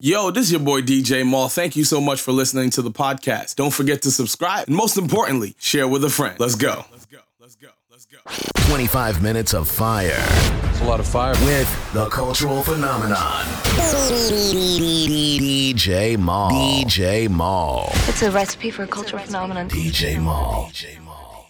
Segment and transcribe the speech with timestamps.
[0.00, 1.48] Yo, this is your boy DJ Maul.
[1.48, 3.56] Thank you so much for listening to the podcast.
[3.56, 6.38] Don't forget to subscribe and most importantly, share with a friend.
[6.38, 6.84] Let's go.
[6.92, 7.18] Let's go.
[7.40, 7.66] Let's go.
[7.90, 8.18] Let's go.
[8.68, 10.14] 25 minutes of fire.
[10.70, 11.32] It's a lot of fire.
[11.44, 13.44] With the cultural phenomenon.
[13.74, 16.50] DJ Maul.
[16.52, 17.88] DJ Maul.
[18.06, 19.68] It's a recipe for a cultural phenomenon.
[19.68, 20.66] DJ Maul.
[20.66, 21.46] DJ Maul.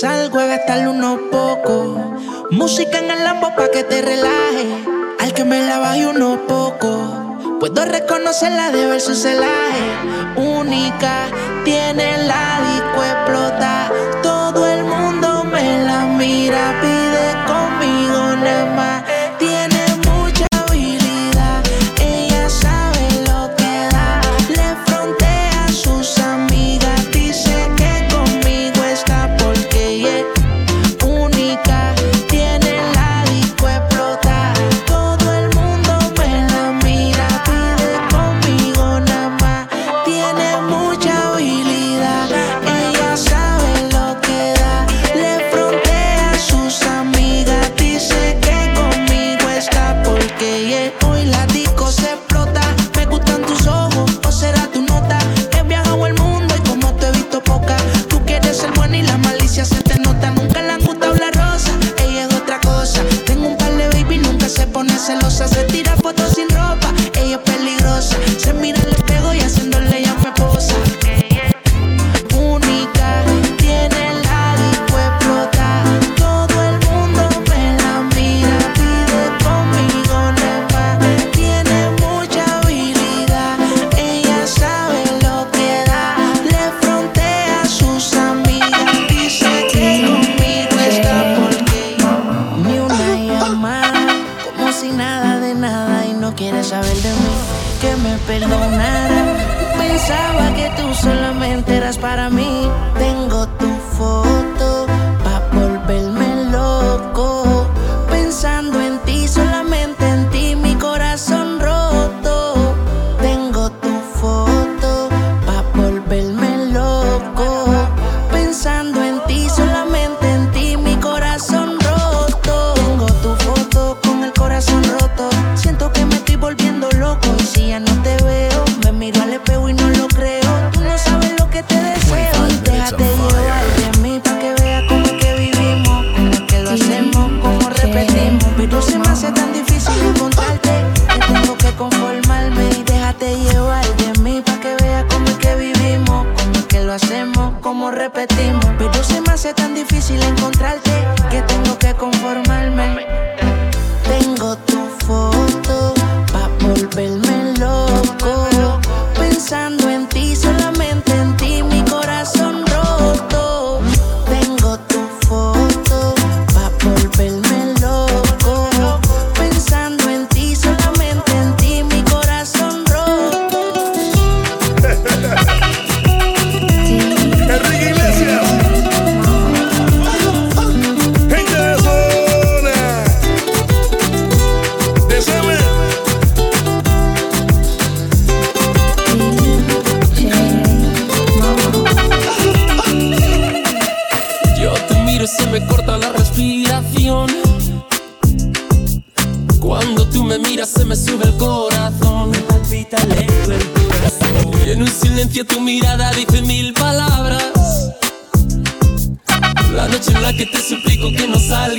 [0.00, 2.52] Salgo a gastarle unos pocos.
[2.52, 5.07] Música en el lambo pa' que te relaje.
[5.18, 9.84] Al que me la baje uno poco, puedo reconocerla de ver su celaje.
[10.36, 11.26] Única,
[11.64, 13.90] tiene la disco explota,
[14.22, 16.97] todo el mundo me la mira.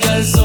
[0.09, 0.38] Cause.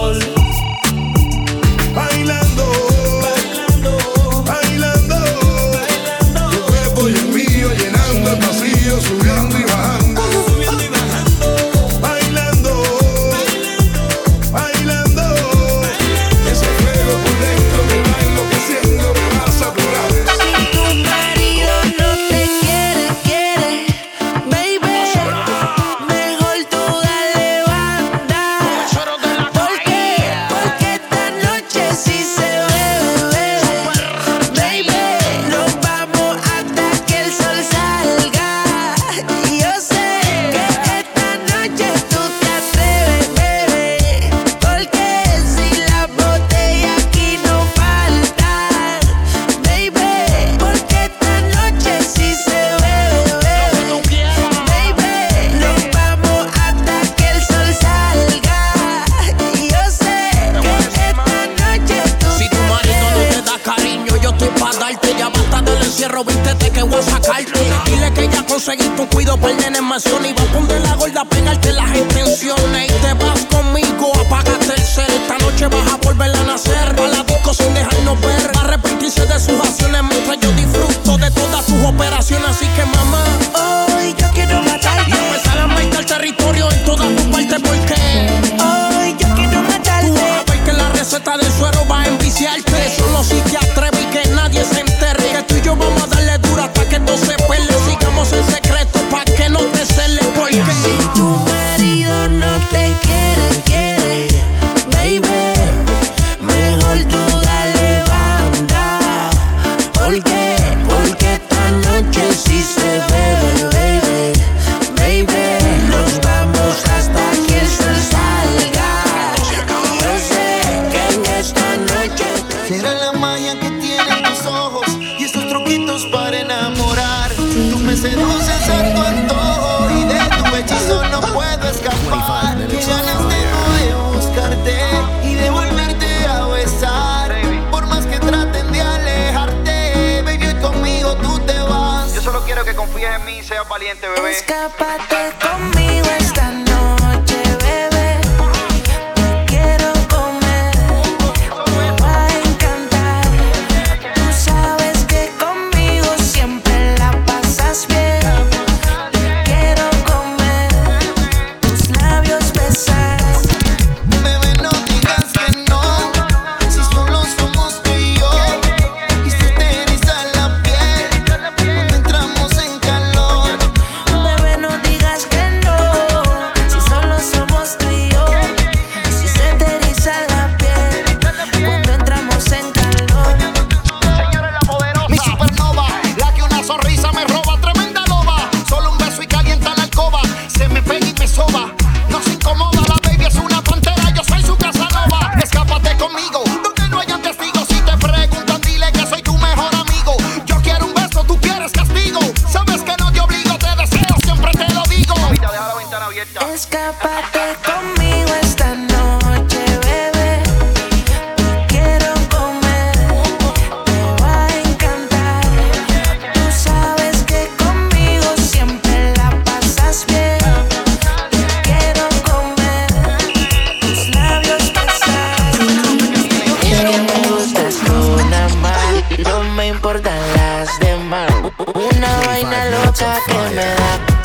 [142.44, 144.31] quiero que confíes en mí seas valiente, bebé.
[144.31, 146.24] Escápate conmigo.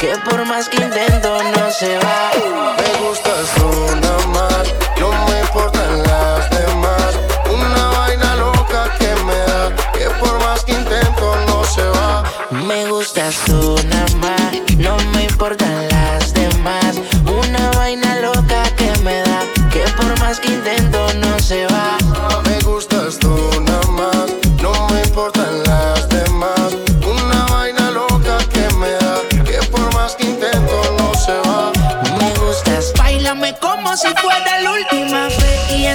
[0.09, 2.31] que por más que intento no se va.
[2.79, 3.69] Me gustas tú
[4.01, 7.11] nada más, no me importan las demás.
[7.47, 12.23] Una vaina loca que me da, que por más que intento no se va.
[12.49, 16.95] Me gustas tú nada más, no me importan las demás.
[17.27, 19.41] Una vaina loca que me da,
[19.71, 22.08] que por más que intento no se va.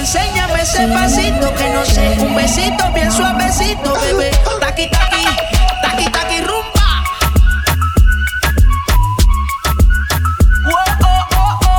[0.05, 2.15] Enséñame ese pasito que no sé.
[2.19, 4.29] Un besito bien suavecito, bebé.
[4.59, 5.25] Taqui, taqui,
[5.81, 6.79] taqui, taqui, rumbo.
[10.67, 11.75] Oh, oh, oh.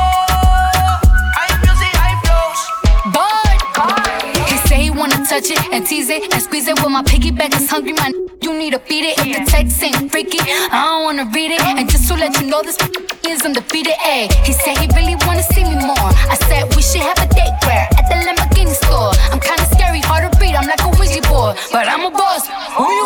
[5.28, 6.74] touch it and tease it and squeeze it.
[6.82, 8.35] With my piggyback is hungry, my.
[8.46, 9.18] You need to beat it.
[9.18, 11.58] If the text ain't freaky, I don't wanna read it.
[11.66, 12.78] And just to let you know, this
[13.26, 13.98] is undefeated.
[14.06, 15.98] Ayy, he said he really wanna see me more.
[16.30, 19.10] I said we should have a date where at the Lamborghini store.
[19.34, 20.54] I'm kinda scary, hard to read.
[20.54, 22.46] I'm like a wizard boy, but I'm a boss.
[22.78, 23.05] Who you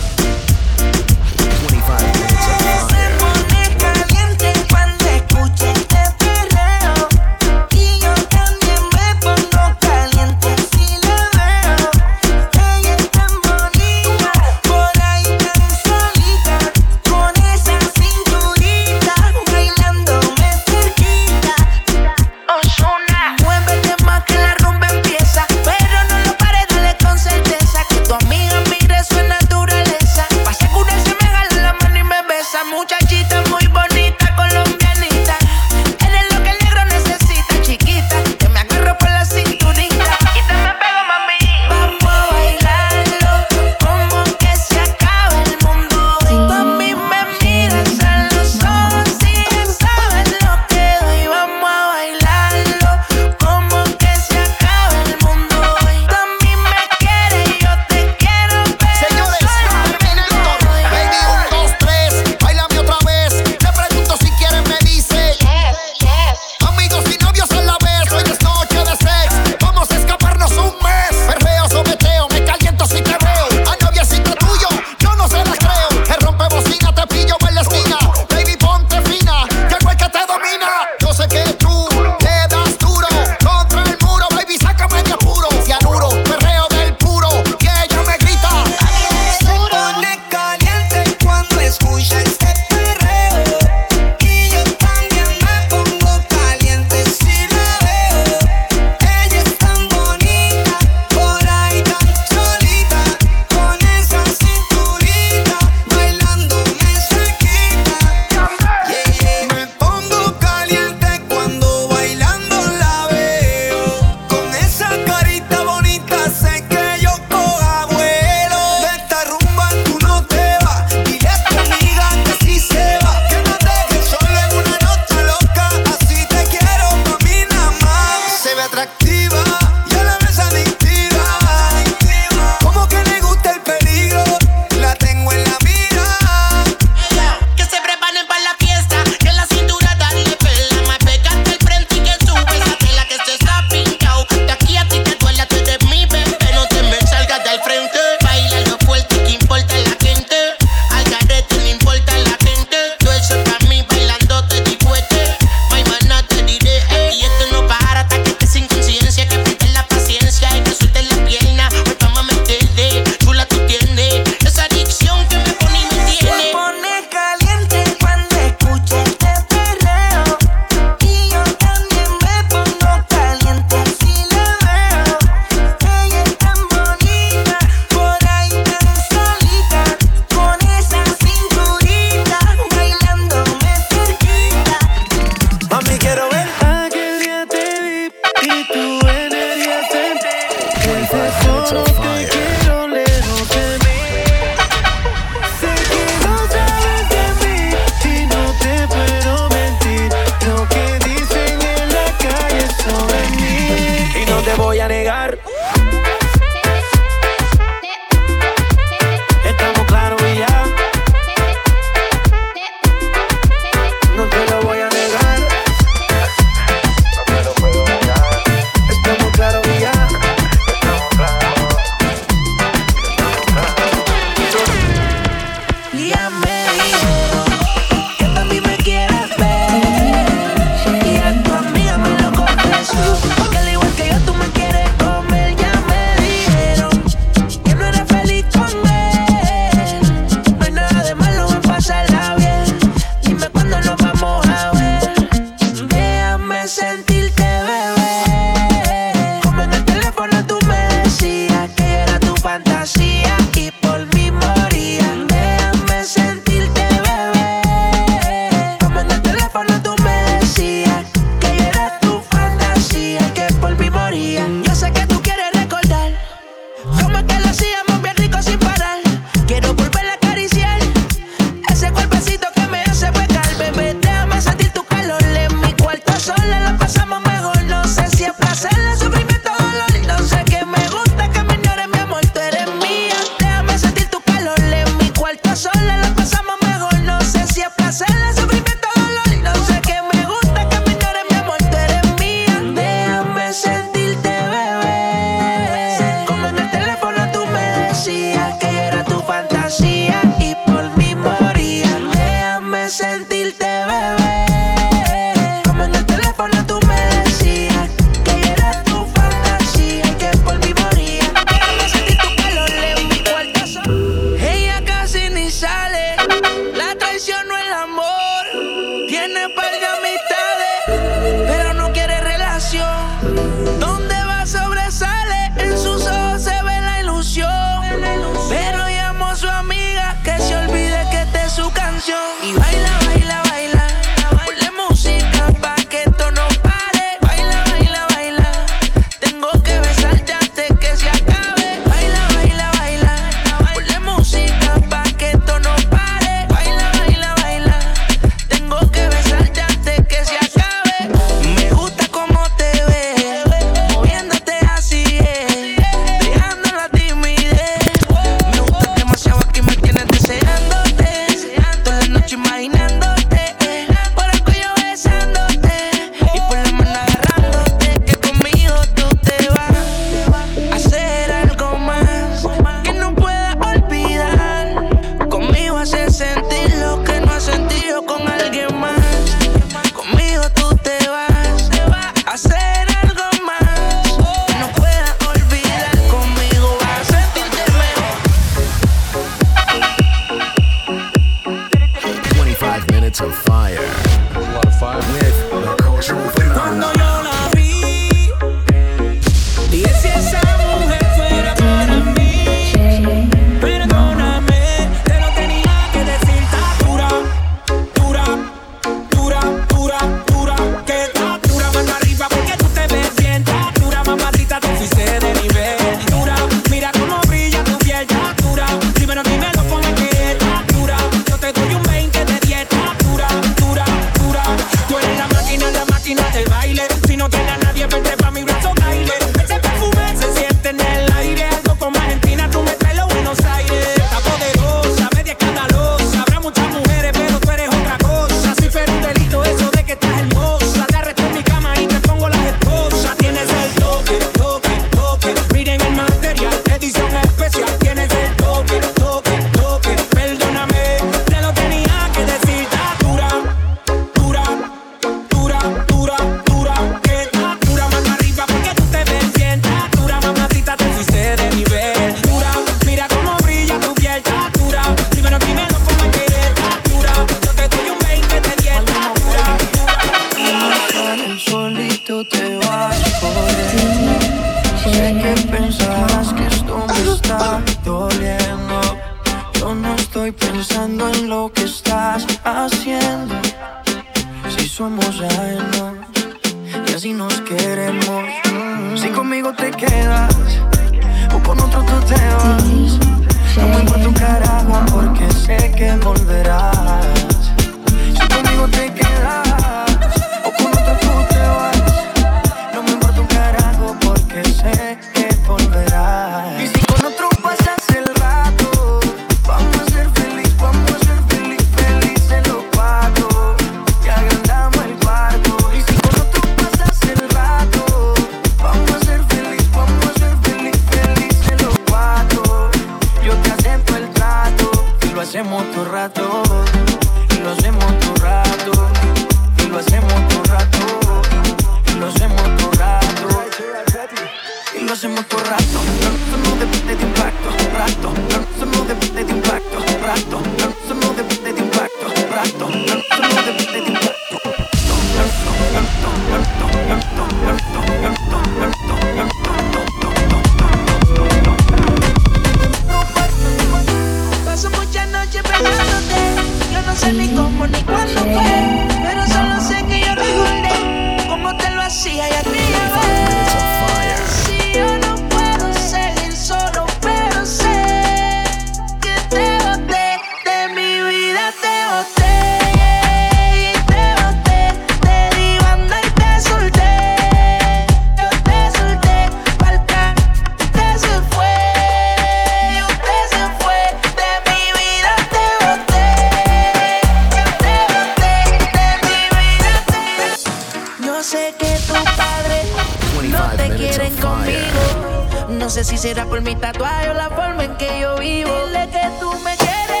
[595.68, 598.50] No sé si será por mi tatuaje o la forma en que yo vivo.
[598.68, 600.00] Dile que tú me quieres.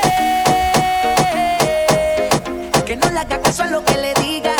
[2.86, 4.57] Que no le haga caso a lo que le diga.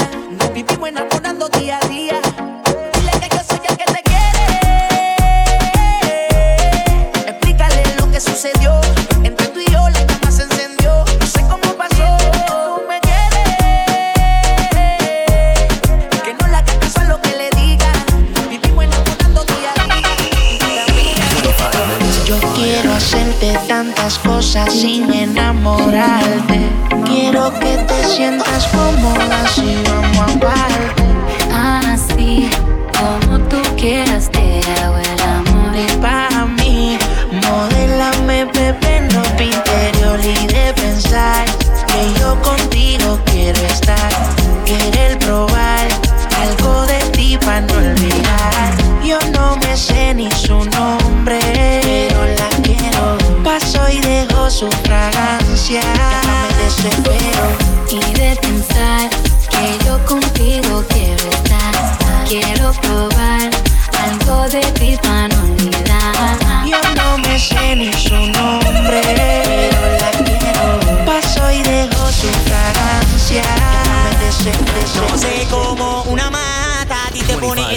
[28.29, 29.18] sientas como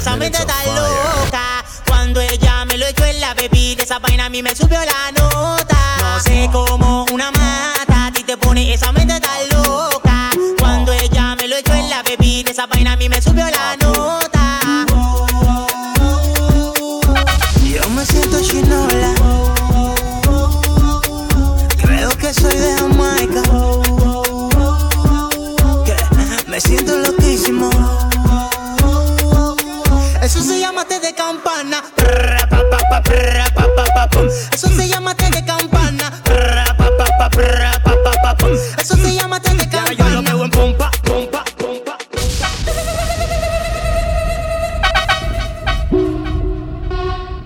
[0.02, 1.64] esa mente está loca.
[1.86, 5.12] Cuando ella me lo echó en la bebida, esa vaina a mí me subió la
[5.12, 5.78] nota.
[6.02, 9.11] No sé cómo una mata, a ti te pone esa mente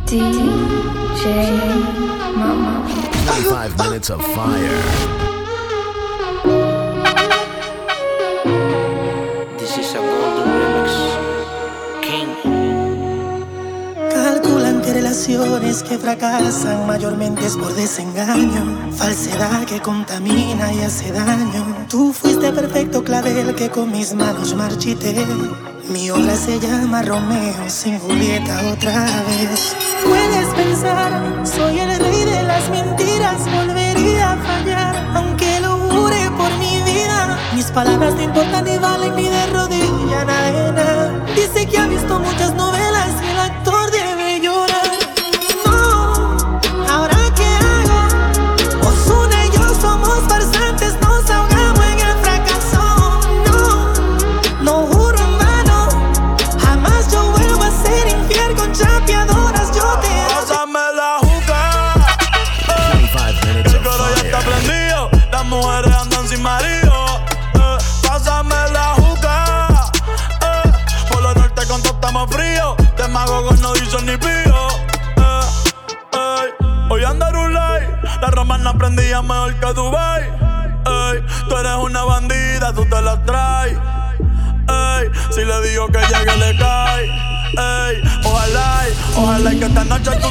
[0.05, 1.23] DJ
[2.35, 2.87] Mama.
[3.25, 5.34] 25 minutes of fire.
[15.05, 21.85] Relaciones que fracasan mayormente es por desengaño, falsedad que contamina y hace daño.
[21.87, 25.15] Tú fuiste perfecto clavel que con mis manos marchité.
[25.89, 29.75] Mi obra se llama Romeo sin Julieta otra vez.
[30.03, 31.11] Puedes pensar,
[31.45, 37.37] soy el rey de las mentiras, volvería a fallar, aunque lo jure por mi vida.
[37.53, 41.11] Mis palabras no importan ni valen ni de rodilla nada.
[41.35, 42.84] Dice que ha visto muchas novelas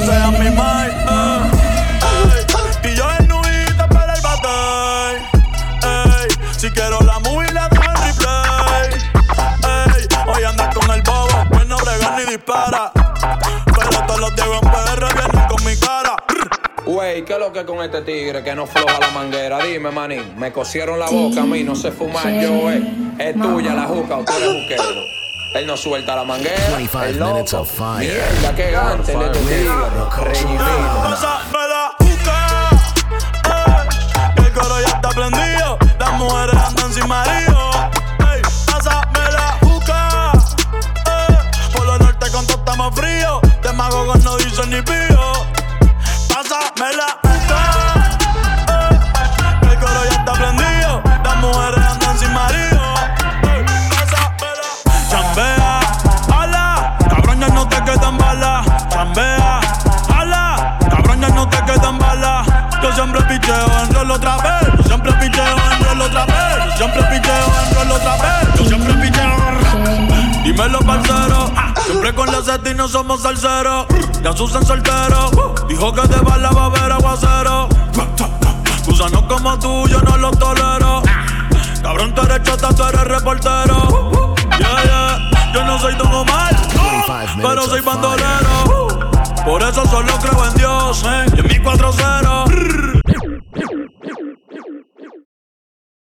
[0.05, 0.89] seas mi mai.
[2.05, 2.41] Ey,
[2.85, 4.49] ey, y yo en nubita para el bate.
[5.83, 8.89] Ey, si quiero la movie la dejo en replay.
[9.97, 12.93] Ey, hoy andas con el bobo, pues no brega ni dispara.
[12.95, 16.17] Pero todos los Diego en PR vienen con mi cara.
[16.87, 19.59] Wey, ¿qué es lo que con este tigre que no floja la manguera?
[19.65, 20.39] Dime, manín.
[20.39, 22.83] Me cosieron la boca a mí, no sé fumar yo, eh.
[23.19, 25.24] Es tuya la juca o tú eres juquero.
[25.55, 26.77] Él no suelta la manguera.
[26.77, 28.13] 25 el minutes of fire.
[28.13, 29.69] Mierda, qué gante tigre.
[30.25, 30.65] Reñidito.
[30.65, 32.71] Pásame la juca.
[33.45, 35.79] Ey, el coro ya está prendido.
[36.01, 37.71] Las mujeres andan sin marido.
[38.33, 40.33] Ey, pásame la juca.
[41.07, 41.37] Ey,
[41.73, 43.41] por lo norte con todo estamos fríos.
[43.63, 45.34] De mago con no dicen ni pío.
[62.95, 64.77] Siempre picheo en rol otra vez.
[64.79, 66.35] Yo siempre picheo en rol otra vez.
[66.67, 68.59] Yo siempre picheo en rol otra vez.
[68.59, 70.45] Yo siempre picheo.
[70.45, 71.51] Dímelo, parcero.
[71.85, 73.87] Siempre con la seta y no somos salseros.
[74.23, 75.55] Ya Susan soltero.
[75.69, 77.69] Dijo que de bala va a haber aguacero.
[78.87, 81.03] Gusanos como tú, yo no los tolero.
[81.83, 84.35] Cabrón, tú eres chota, tú eres reportero.
[84.59, 85.53] Yeah, yeah.
[85.53, 89.14] Yo no soy Don Omar, 25 pero soy bandolero.
[89.45, 93.04] Por eso solo creo en Dios, eh, y en mi 4-0.